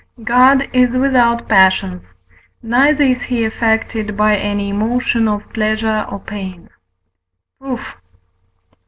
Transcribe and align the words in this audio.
God 0.23 0.67
is 0.73 0.97
without 0.97 1.47
passions, 1.47 2.15
neither 2.63 3.03
is 3.03 3.21
he 3.21 3.45
affected 3.45 4.17
by 4.17 4.35
any 4.35 4.69
emotion 4.69 5.27
of 5.27 5.47
pleasure 5.53 6.07
or 6.09 6.17
pain. 6.17 6.71
Proof. 7.59 7.87